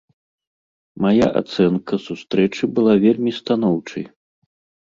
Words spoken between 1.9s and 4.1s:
сустрэчы была вельмі станоўчай.